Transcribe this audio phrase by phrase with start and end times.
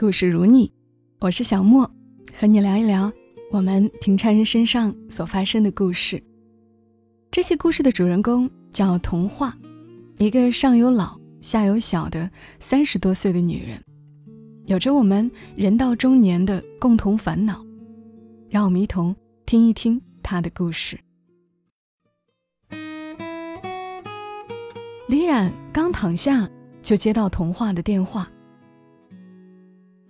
[0.00, 0.72] 故事如你，
[1.18, 1.84] 我是小莫，
[2.32, 3.12] 和你聊一聊
[3.50, 6.22] 我们平常人身上所发生的故事。
[7.30, 9.54] 这些故事的主人公叫童话，
[10.16, 13.84] 一个上有老下有小的三十多岁的女人，
[14.68, 17.62] 有着我们人到中年的共同烦恼。
[18.48, 20.98] 让我们一同听一听她的故事。
[25.08, 26.48] 李冉刚躺下，
[26.80, 28.26] 就接到童话的电话。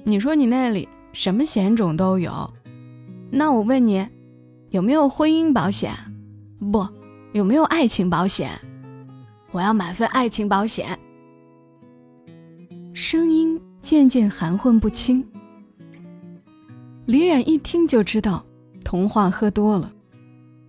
[0.04, 2.52] 你说你那里什么险种都有，
[3.30, 4.06] 那我问你，
[4.70, 5.94] 有没有婚姻保险？
[6.72, 6.86] 不，
[7.32, 8.50] 有没有爱情保险？
[9.52, 10.98] 我要买份爱情保险。
[12.92, 15.24] 声音渐渐含混不清。
[17.06, 18.44] 李冉一听就知道
[18.84, 19.92] 童话喝多了，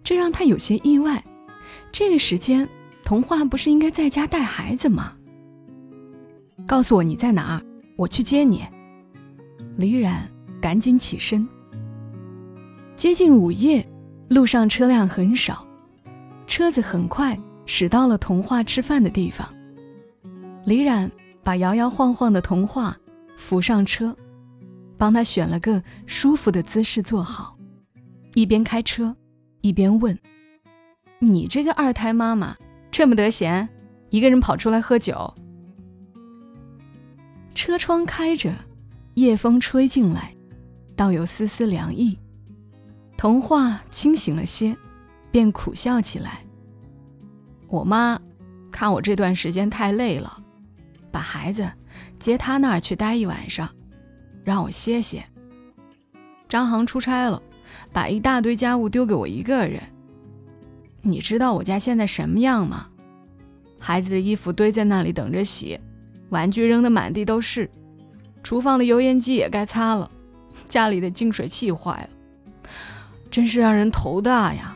[0.04, 1.24] 这让他有些意外。
[1.92, 2.68] 这个时间，
[3.04, 5.14] 童话不是应该在家带孩子吗？
[6.68, 7.62] 告诉我你在哪儿，
[7.96, 8.66] 我去接你。
[9.78, 10.30] 李冉
[10.62, 11.48] 赶紧起身。
[12.96, 13.88] 接近午夜，
[14.30, 15.66] 路上车辆很少，
[16.46, 19.48] 车子很快驶到了童话吃饭的地方。
[20.66, 21.10] 李冉
[21.42, 22.96] 把摇摇晃晃的童话
[23.38, 24.16] 扶上车，
[24.98, 27.58] 帮他选了个舒服的姿势坐好，
[28.36, 29.16] 一边开车，
[29.62, 30.18] 一边问
[31.18, 32.56] ：“你这个二胎妈妈
[32.92, 33.68] 这么得闲，
[34.10, 35.34] 一个人跑出来喝酒？”
[37.56, 38.54] 车窗开着。
[39.16, 40.34] 夜风吹进来，
[40.96, 42.18] 倒有丝丝凉意。
[43.18, 44.76] 童话清醒了些，
[45.32, 46.40] 便苦笑起来。
[47.68, 48.20] 我妈
[48.72, 50.42] 看我这段时间太累了，
[51.12, 51.70] 把孩子
[52.18, 53.70] 接她那儿去待一晚上，
[54.44, 55.24] 让我歇歇。
[56.48, 57.42] 张航出差了，
[57.92, 59.82] 把一大堆家务丢给我一个人。
[61.02, 62.88] 你知道我家现在什么样吗？
[63.80, 65.80] 孩子的衣服堆在那里等着洗，
[66.30, 67.70] 玩具扔得满地都是。
[68.44, 70.10] 厨房的油烟机也该擦了，
[70.66, 72.10] 家里的净水器坏了，
[73.30, 74.76] 真是让人头大呀！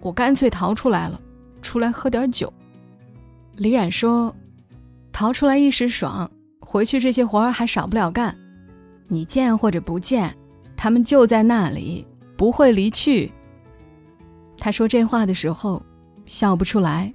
[0.00, 1.20] 我干脆逃出来了，
[1.62, 2.52] 出来喝点酒。
[3.56, 4.34] 李冉说
[5.10, 6.30] ：“逃出来一时爽，
[6.60, 8.36] 回去这些活儿还少不了干。
[9.08, 10.36] 你见或者不见，
[10.76, 13.32] 他们就在那里，不会离去。”
[14.58, 15.82] 他说这话的时候
[16.26, 17.12] 笑不出来。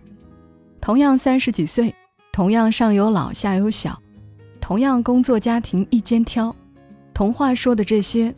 [0.82, 1.94] 同样三十几岁，
[2.32, 4.02] 同样上有老下有小。
[4.72, 6.56] 同样工作家庭一肩挑，
[7.14, 8.34] 童话说的这些，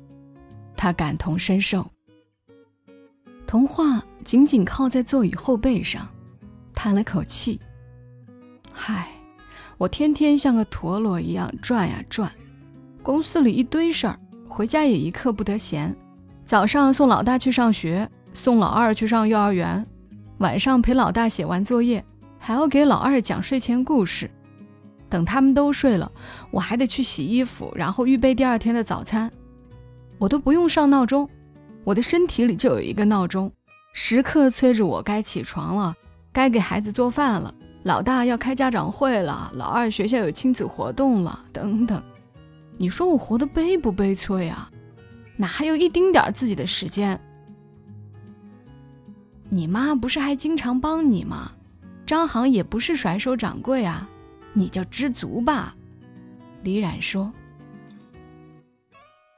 [0.76, 1.86] 他感同身受。
[3.46, 6.10] 童话紧紧靠在座椅后背上，
[6.74, 7.60] 叹了口气
[8.74, 9.10] ：“嗨，
[9.78, 12.32] 我天天像个陀螺一样转呀转，
[13.04, 14.20] 公司里一堆事儿，
[14.50, 15.96] 回家也一刻不得闲。
[16.44, 19.86] 早上送老大去上学，送老二去上幼儿园，
[20.40, 22.04] 晚上陪老大写完作业，
[22.40, 24.28] 还要给老二讲睡前故事。”
[25.14, 26.12] 等他们都睡了，
[26.50, 29.32] 我还得去洗衣服，然后预备第二天的早餐。
[30.18, 31.30] 我都不用上闹钟，
[31.84, 33.52] 我的身体里就有一个闹钟，
[33.94, 35.96] 时刻催着我该起床了，
[36.32, 37.54] 该给孩子做饭了。
[37.84, 42.02] 老大要开家长会了，老二学校有亲子活动了，等等。
[42.80, 44.68] 你说我活得悲不悲催啊？
[45.38, 47.22] 哪还有一丁点自己的时间？
[49.48, 51.52] 你妈不是还经常帮你吗？
[52.04, 54.10] 张航也不是甩手掌柜啊。
[54.54, 55.76] 你就知足吧，
[56.62, 57.32] 李冉说。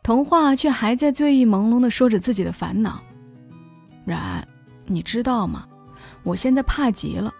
[0.04, 3.02] 童话却还在醉意朦胧地说着自己的烦恼。
[4.06, 4.48] 冉，
[4.86, 5.66] 你知道吗？
[6.22, 7.34] 我现在怕极了，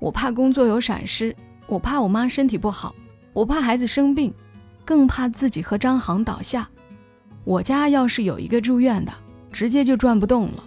[0.00, 1.34] 我怕工作有闪失，
[1.66, 2.94] 我怕我妈身体不好，
[3.32, 4.34] 我怕孩子生病，
[4.84, 6.68] 更怕自己和张航倒下。
[7.44, 9.12] 我家要是有一个住院的，
[9.52, 10.64] 直接就转不动了。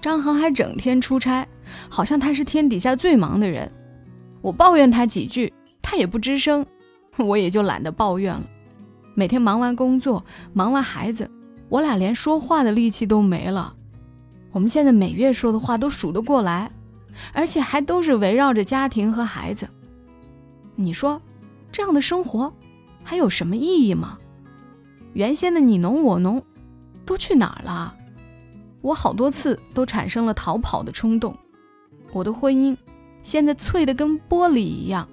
[0.00, 1.46] 张航还整天出差，
[1.90, 3.70] 好像他是天底下最忙的人。
[4.40, 6.64] 我抱怨他几句，他也不吱声，
[7.18, 8.44] 我也就懒得抱怨了。
[9.14, 11.28] 每天忙完工作，忙完孩子，
[11.68, 13.74] 我俩连说话的力气都没了。
[14.52, 16.70] 我们现在每月说的话都数得过来，
[17.32, 19.68] 而且还都是围绕着家庭和孩子。
[20.76, 21.20] 你说，
[21.72, 22.52] 这样的生活
[23.02, 24.18] 还有什么意义吗？
[25.14, 26.40] 原先的你侬我侬，
[27.04, 27.94] 都去哪儿了？
[28.80, 31.36] 我好多次都产生了逃跑的冲动。
[32.12, 32.76] 我的婚姻。
[33.22, 35.08] 现在脆的跟玻璃一样，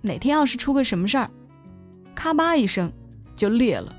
[0.00, 1.28] 哪天要是出个什么事儿，
[2.14, 2.92] 咔吧一声
[3.34, 3.94] 就裂了。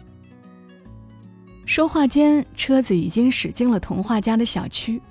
[1.66, 5.02] 说话间，车子已经驶进了童话家的小区。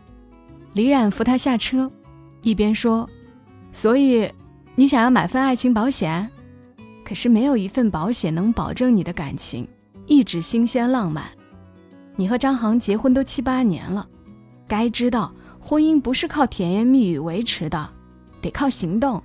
[0.72, 1.90] 李冉扶他下车，
[2.43, 3.08] 一边说
[3.72, 4.31] ：“所以，
[4.75, 6.31] 你想要买份爱情保险？
[7.05, 9.69] 可是没有一份保险能保证你的感情
[10.06, 11.25] 一直新鲜浪漫。
[12.17, 14.08] 你和张航结婚都七八年了，
[14.67, 17.90] 该知道婚姻不是靠甜言蜜语维持的。”
[18.44, 19.23] 得靠行动。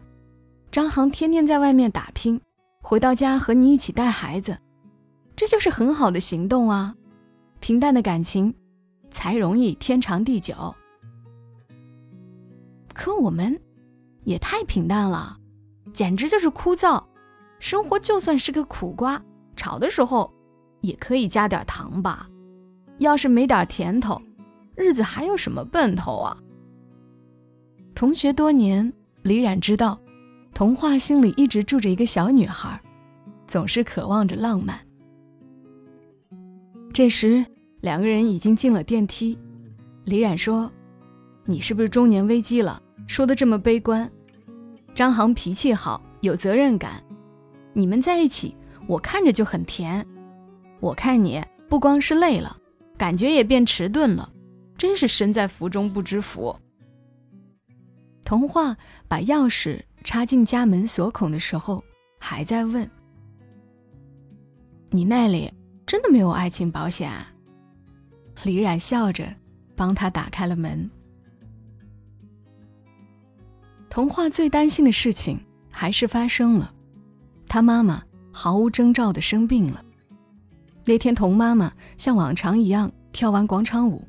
[0.72, 2.40] 张航天天在外面打拼，
[2.82, 4.58] 回到家和你一起带孩子，
[5.36, 6.96] 这就是很好的行动啊！
[7.60, 8.54] 平淡的感情
[9.12, 10.74] 才容易天长地久。
[12.94, 13.60] 可我们
[14.24, 15.38] 也太平淡了，
[15.92, 17.04] 简直就是枯燥。
[17.60, 19.22] 生活就算是个苦瓜，
[19.58, 20.34] 炒的时候
[20.80, 22.30] 也可以加点糖吧。
[23.00, 24.22] 要是没点甜头，
[24.78, 26.38] 日子还有什么奔头啊？
[27.94, 28.94] 同学多年，
[29.24, 30.00] 李冉知道，
[30.54, 32.80] 童话心里一直住着一个小女孩，
[33.48, 34.80] 总是渴望着浪漫。
[36.94, 37.46] 这时，
[37.82, 39.38] 两个人已经进了电梯。
[40.06, 40.72] 李冉说
[41.46, 42.82] ：“你是不是中年危机了？
[43.08, 44.10] 说的这么悲观。”
[44.96, 47.04] 张航脾气好，有责任感。
[47.74, 48.56] 你们在一起，
[48.88, 50.06] 我看着就很甜。
[50.80, 52.58] 我看你不光是累了，
[52.98, 54.30] 感觉也变迟钝了，
[54.78, 56.56] 真是身在福中不知福。
[58.30, 58.78] 童话
[59.08, 61.84] 把钥匙插进家门锁孔的时候，
[62.20, 62.88] 还在问
[64.92, 65.52] ：“你那里
[65.88, 67.34] 真的没有爱情保险？”啊？”
[68.46, 69.34] 李冉笑着
[69.76, 70.88] 帮他打开了门。
[73.90, 76.72] 童话最担心的事情还是发生了。
[77.48, 79.84] 他妈妈毫无征兆的生病了。
[80.86, 84.08] 那天，童妈妈像往常一样跳完广场舞，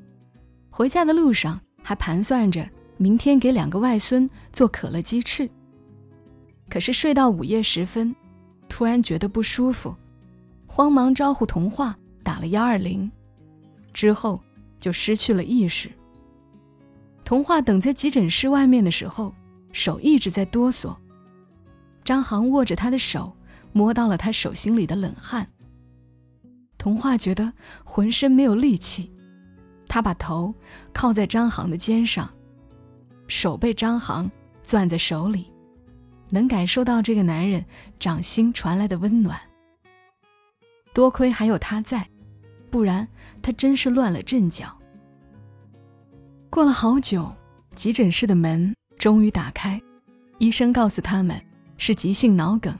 [0.68, 2.68] 回家的路上还盘算着
[3.00, 5.48] 明天给两个外孙做可乐鸡翅。
[6.68, 8.14] 可是睡到午夜时分，
[8.68, 9.96] 突然觉得不舒服，
[10.66, 13.10] 慌忙招呼童话打了幺二零，
[13.94, 14.38] 之后
[14.78, 15.90] 就失去了意识。
[17.24, 19.34] 童话等在急诊室外面的时候，
[19.72, 20.94] 手一直在哆嗦。
[22.04, 23.34] 张航握着他的手，
[23.72, 25.48] 摸到了他手心里的冷汗。
[26.76, 27.50] 童话觉得
[27.82, 29.10] 浑身没有力气，
[29.88, 30.54] 他把头
[30.92, 32.30] 靠在张航的肩上，
[33.30, 34.30] 手被张航
[34.62, 35.46] 攥在手里，
[36.28, 37.64] 能感受到这个男人
[37.98, 39.40] 掌心传来的温暖。
[40.92, 42.06] 多亏还有他在，
[42.70, 43.08] 不然
[43.40, 44.76] 他真是乱了阵脚。
[46.50, 47.32] 过了好久，
[47.74, 49.80] 急诊室的门终于打开，
[50.38, 51.40] 医生告诉他们。
[51.82, 52.78] 是急性脑梗，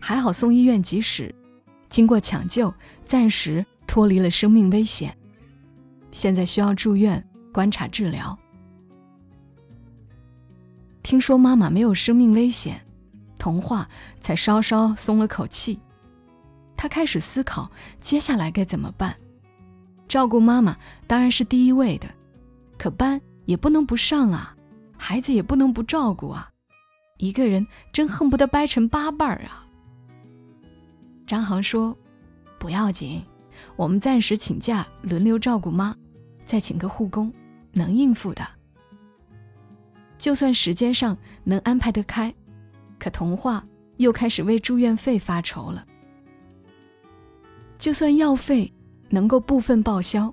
[0.00, 1.34] 还好送医院及时，
[1.90, 2.72] 经过抢救，
[3.04, 5.14] 暂时脱离了生命危险。
[6.10, 7.22] 现在需要住院
[7.52, 8.34] 观察治疗。
[11.02, 12.80] 听说妈妈没有生命危险，
[13.38, 13.88] 童话
[14.20, 15.78] 才稍稍松了口气。
[16.76, 17.70] 他开始思考
[18.00, 19.14] 接下来该怎么办。
[20.08, 20.76] 照顾妈妈
[21.06, 22.08] 当然是第一位的，
[22.78, 24.56] 可班也不能不上啊，
[24.96, 26.50] 孩子也不能不照顾啊。
[27.18, 29.66] 一个人真恨不得掰成八瓣儿啊！
[31.26, 31.96] 张航说
[32.58, 33.22] ：“不要紧，
[33.76, 35.94] 我们暂时请假轮流照顾妈，
[36.44, 37.32] 再请个护工，
[37.72, 38.46] 能应付的。
[40.20, 42.32] 就算时间上能安排得开，
[42.98, 43.64] 可童话
[43.96, 45.84] 又开始为住院费发愁了。
[47.78, 48.72] 就算药费
[49.08, 50.32] 能够部分报销，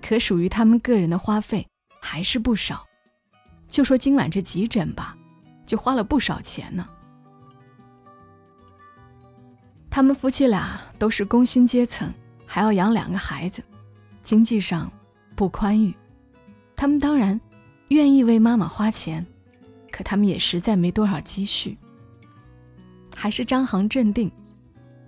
[0.00, 1.66] 可属于他们个人的花费
[2.00, 2.86] 还是不少。
[3.68, 5.14] 就说今晚这急诊吧。”
[5.66, 6.86] 就花了不少钱呢。
[9.88, 12.12] 他们夫妻俩都是工薪阶层，
[12.44, 13.62] 还要养两个孩子，
[14.20, 14.92] 经济上
[15.34, 15.94] 不宽裕。
[16.76, 17.40] 他们当然
[17.94, 19.24] 愿意为妈妈花钱，
[19.92, 21.78] 可他们也实在没多少积蓄。
[23.14, 24.28] 还是张航镇定，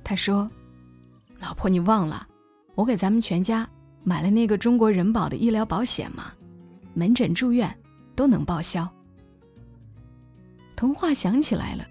[0.04, 0.48] 他说
[1.40, 2.26] ：“老婆，你忘了
[2.76, 3.68] 我给咱们全家
[4.04, 6.32] 买了那个中国人保的医疗保险吗？
[6.94, 7.76] 门诊住院
[8.14, 8.88] 都能报销。”
[10.76, 11.84] 童话想起来了，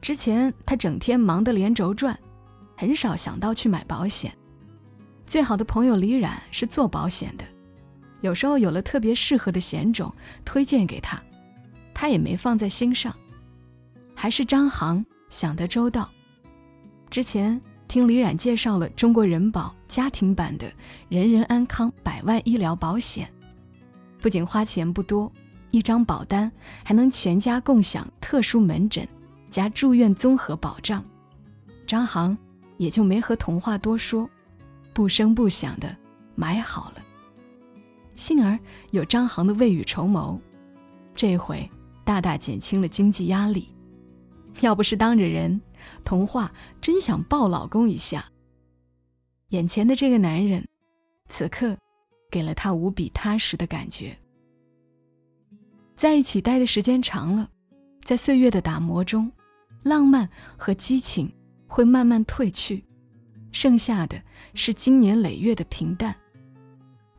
[0.00, 2.18] 之前他整天忙得连轴转，
[2.78, 4.34] 很少想到去买保险。
[5.26, 7.44] 最好的朋友李冉是做保险的，
[8.20, 10.12] 有时候有了特别适合的险种
[10.44, 11.20] 推荐给他，
[11.94, 13.14] 他也没放在心上。
[14.14, 16.10] 还是张航想得周到，
[17.08, 20.70] 之前听李冉介绍了中国人保家庭版的
[21.08, 23.32] 人人安康百万医疗保险，
[24.20, 25.30] 不仅花钱不多。
[25.72, 26.50] 一张保单
[26.84, 29.06] 还能全家共享特殊门诊
[29.48, 31.04] 加住院综合保障，
[31.86, 32.36] 张航
[32.76, 34.28] 也就没和童话多说，
[34.92, 35.96] 不声不响的
[36.34, 37.02] 买好了。
[38.20, 38.56] 幸而
[38.90, 40.38] 有张航的未雨绸缪，
[41.14, 41.66] 这回
[42.04, 43.66] 大大减轻了经济压力。
[44.60, 45.58] 要不是当着人，
[46.04, 48.30] 童话真想抱老公一下。
[49.48, 50.68] 眼前的这个男人，
[51.30, 51.74] 此刻
[52.30, 54.14] 给了他无比踏实的感觉。
[55.96, 57.48] 在一起待的时间长了，
[58.04, 59.32] 在岁月的打磨中，
[59.82, 61.32] 浪漫和激情
[61.66, 62.84] 会慢慢褪去，
[63.50, 64.22] 剩下的
[64.52, 66.14] 是经年累月的平淡。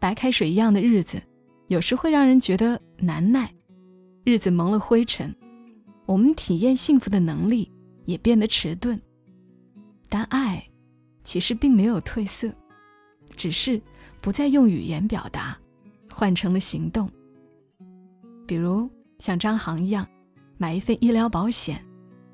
[0.02, 1.22] 白开水一样的日子，
[1.68, 3.54] 有时会让人觉得难耐。
[4.24, 5.34] 日子蒙了灰尘，
[6.08, 7.72] 我们体验幸福的能力
[8.06, 9.00] 也变得迟钝。
[10.10, 10.68] 但爱，
[11.24, 12.52] 其实并没有褪色，
[13.36, 13.80] 只是
[14.22, 15.56] 不再用语言表达，
[16.12, 17.08] 换成了行动。
[18.48, 18.90] 比如
[19.20, 20.08] 像张航一样，
[20.58, 21.80] 买一份医疗保险，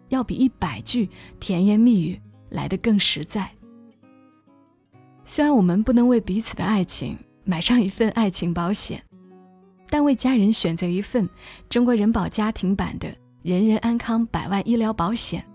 [0.07, 1.09] 要比一百句
[1.41, 2.17] 甜言蜜语
[2.50, 3.51] 来得更实在。
[5.25, 9.01] 虽然我们不能为彼此的爱情买上一份爱情保险，
[9.89, 11.27] 但为家人选择一份
[11.69, 13.07] 中国人保家庭版的
[13.41, 15.45] 人人安康百万医疗保险，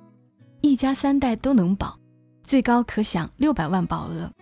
[0.62, 1.94] 一家三代都能保，
[2.42, 4.32] 最高可享六百万保额，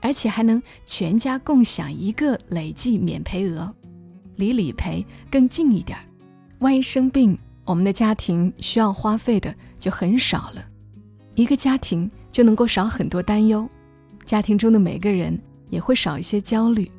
[0.00, 3.72] 而且还能全家共享一个累计免赔额，
[4.34, 6.04] 离理赔更近一点儿。
[6.58, 10.64] 万一生病，我们的家庭需要花费的就很少了，
[11.36, 13.68] 一个家庭就能够少很多担忧。
[14.24, 16.90] 家庭中的每个人也会少一些焦虑，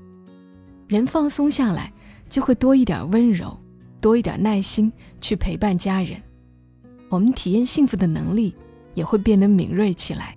[0.88, 1.91] 人放松下来，
[2.29, 3.58] 就会多一点温柔，
[4.00, 6.17] 多一点耐心去陪伴家人。
[7.10, 8.56] 我们体验幸福的能力
[8.94, 10.36] 也会变得敏锐起来。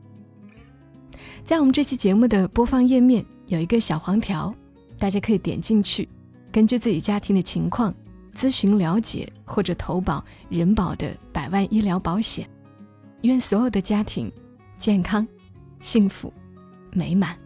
[1.44, 4.54] 在我们这期节目的播放页面有一个小黄条，
[4.98, 6.08] 大家可以点进去，
[6.52, 7.94] 根据自己家庭的情况
[8.34, 12.48] 咨询了解或者投保人保的百万医疗保险。
[13.22, 14.30] 愿所有的家庭
[14.78, 15.26] 健康、
[15.80, 16.32] 幸福。
[16.92, 17.36] 美满。